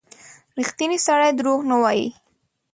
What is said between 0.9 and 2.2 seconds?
سړی دروغ نه وايي.